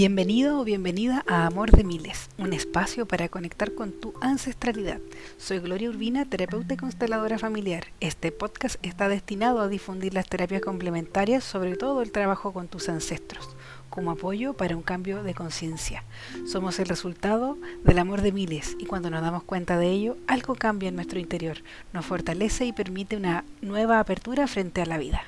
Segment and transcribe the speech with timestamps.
[0.00, 4.98] Bienvenido o bienvenida a Amor de Miles, un espacio para conectar con tu ancestralidad.
[5.36, 7.88] Soy Gloria Urbina, terapeuta y consteladora familiar.
[8.00, 12.88] Este podcast está destinado a difundir las terapias complementarias, sobre todo el trabajo con tus
[12.88, 13.46] ancestros,
[13.90, 16.02] como apoyo para un cambio de conciencia.
[16.46, 20.54] Somos el resultado del amor de miles y cuando nos damos cuenta de ello, algo
[20.54, 21.58] cambia en nuestro interior,
[21.92, 25.24] nos fortalece y permite una nueva apertura frente a la vida.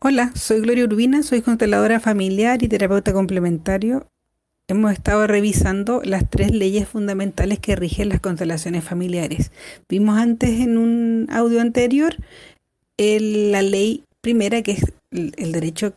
[0.00, 4.06] Hola, soy Gloria Urbina, soy consteladora familiar y terapeuta complementario.
[4.68, 9.50] Hemos estado revisando las tres leyes fundamentales que rigen las constelaciones familiares.
[9.88, 12.14] Vimos antes en un audio anterior
[12.96, 15.94] la ley primera, que es el, derecho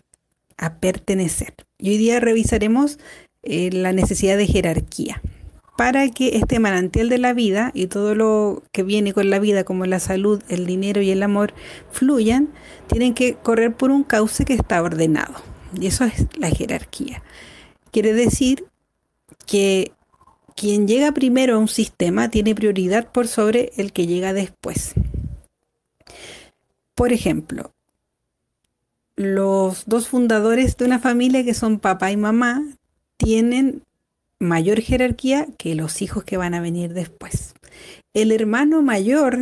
[0.58, 1.54] a pertenecer.
[1.78, 2.98] Y hoy día revisaremos
[3.44, 5.22] eh, la necesidad de jerarquía
[5.81, 9.64] para que este manantial de la vida y todo lo que viene con la vida,
[9.64, 11.56] como la salud, el dinero y el amor,
[11.89, 12.50] fluyan,
[12.86, 15.33] tienen que correr por un cauce que está ordenado.
[15.73, 17.23] Y eso es la jerarquía.
[17.89, 18.66] Quiere decir
[19.47, 19.91] que
[20.56, 24.94] quien llega primero a un sistema tiene prioridad por sobre el que llega después.
[26.94, 27.73] Por ejemplo,
[29.16, 32.63] los dos fundadores de una familia que son papá y mamá
[33.17, 33.81] tienen
[34.42, 37.53] mayor jerarquía que los hijos que van a venir después.
[38.14, 39.38] El hermano mayor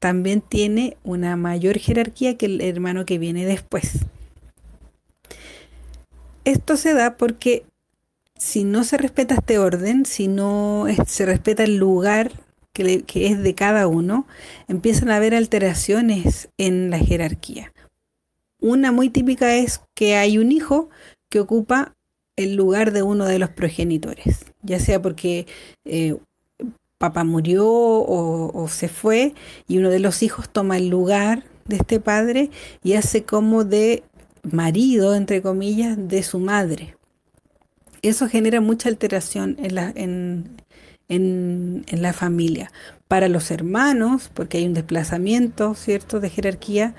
[0.00, 4.00] también tiene una mayor jerarquía que el hermano que viene después.
[6.44, 7.64] Esto se da porque
[8.36, 12.32] si no se respeta este orden, si no se respeta el lugar
[12.72, 14.26] que, es de cada uno,
[14.66, 17.72] empiezan a haber alteraciones en la jerarquía.
[18.60, 20.90] Una muy típica es que hay un hijo
[21.30, 21.95] que ocupa
[22.36, 25.46] el lugar de uno de los progenitores, ya sea porque
[25.84, 26.16] eh,
[26.98, 29.34] papá murió o, se fue
[29.68, 32.50] y uno de los hijos toma el lugar de este padre
[32.82, 34.02] y hace como de
[34.42, 36.96] marido, entre comillas, de su madre.
[38.02, 40.62] Eso genera mucha alteración en la, en,
[41.08, 42.70] en, en la familia.
[43.08, 46.94] Para los hermanos, porque hay un desplazamiento, ¿cierto?, de jerarquía,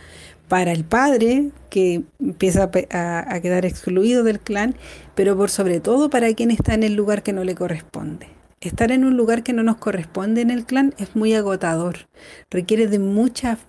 [0.48, 4.76] para el padre, que empieza a, quedar excluido del clan,
[5.16, 8.28] pero por sobre todo para quien está en el lugar que no le corresponde.
[8.62, 12.08] Estar en un lugar que no nos corresponde en el clan es muy agotador,
[12.50, 13.60] requiere de, mucha,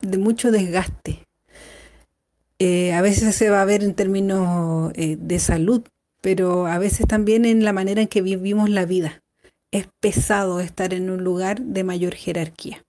[0.00, 1.20] de mucho desgaste.
[2.58, 5.82] Eh, a veces se va a ver en términos eh, de salud,
[6.20, 9.22] pero a veces también en la manera en que vivimos la vida.
[9.70, 12.83] Es pesado estar en un lugar de mayor jerarquía.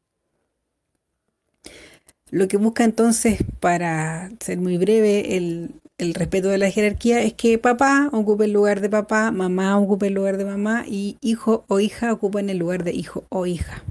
[2.35, 5.69] Lo que busca entonces, para ser muy breve, el,
[6.13, 10.15] respeto de la jerarquía es que papá ocupe el lugar de papá, mamá ocupe el
[10.15, 13.85] lugar de mamá y hijo o hija ocupen el lugar de hijo o hija.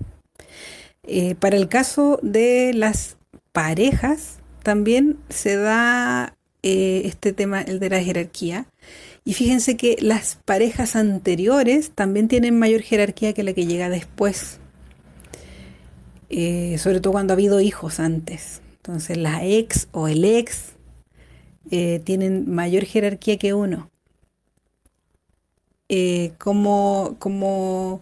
[1.04, 3.16] Eh, para el caso de las
[3.52, 8.66] parejas, también se da eh, este tema, el de la jerarquía.
[9.24, 14.60] Y fíjense que las parejas anteriores también tienen mayor jerarquía que la que llega después.
[16.36, 18.60] Eh, sobre todo cuando ha habido hijos antes.
[18.78, 20.72] Entonces la ex o el ex
[21.70, 23.88] eh, tienen mayor jerarquía que uno.
[25.88, 28.00] Eh, como, como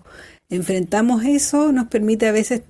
[0.49, 2.63] enfrentamos eso nos permite a veces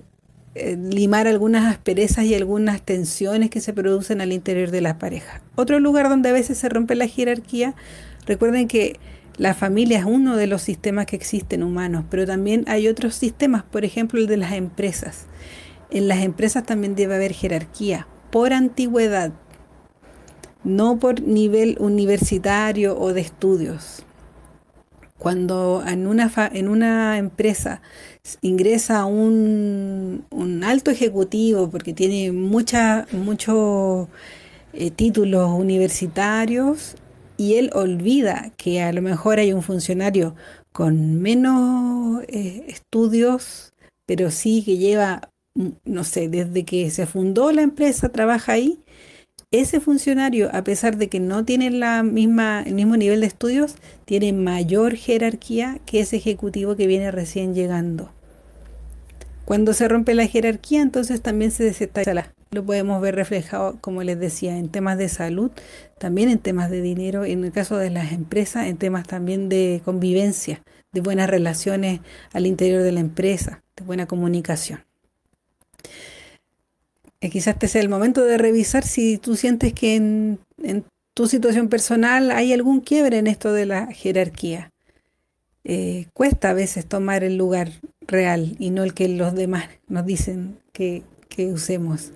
[0.53, 5.41] limar algunas asperezas y algunas tensiones que se producen al interior de las parejas.
[5.55, 7.73] Otro lugar donde a veces se rompe la jerarquía,
[8.25, 8.99] recuerden que
[9.37, 13.63] la familia es uno de los sistemas que existen humanos, pero también hay otros sistemas,
[13.63, 15.25] por ejemplo el de las empresas.
[15.89, 19.31] En las empresas también debe haber jerarquía por antigüedad,
[20.63, 24.03] no por nivel universitario o de estudios.
[25.17, 27.81] Cuando en una, en una empresa
[28.41, 34.07] ingresa un, un alto ejecutivo porque tiene muchos
[34.73, 36.95] eh, títulos universitarios,
[37.37, 40.35] y él olvida que a lo mejor hay un funcionario
[40.71, 43.73] con menos eh, estudios,
[44.05, 48.79] pero sí que lleva, mm, no sé, desde que se fundó la empresa, trabaja ahí,
[49.51, 53.75] ese funcionario, a pesar de que no tiene la misma, el mismo nivel de estudios,
[54.05, 58.11] tiene mayor jerarquía que ese ejecutivo que viene recién llegando.
[59.45, 62.33] Cuando se rompe la jerarquía, entonces también se desestabiliza.
[62.53, 65.49] Lo podemos ver reflejado, como les decía, en temas de salud,
[65.97, 69.81] también en temas de dinero, en el caso de las empresas, en temas también de
[69.83, 70.61] convivencia,
[70.91, 72.01] de buenas relaciones
[72.31, 74.85] al interior de la empresa, de buena comunicación.
[77.19, 80.39] Y quizás este sea el momento de revisar si tú sientes que en,
[81.15, 84.71] tu situación personal hay algún quiebre en esto de la jerarquía.
[85.63, 87.71] Eh, cuesta a veces tomar el lugar
[88.01, 90.57] real y no el que los demás nos dicen
[91.35, 92.11] que, usemos.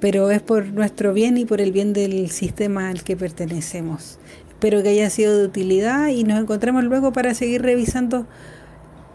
[0.00, 4.18] pero es por nuestro bien y por el bien del sistema al que pertenecemos.
[4.48, 8.26] Espero que haya sido de utilidad y nos encontramos luego para seguir revisando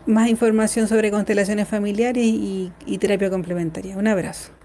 [0.05, 3.97] más información sobre constelaciones familiares y, y terapia complementaria.
[3.97, 4.60] Un abrazo.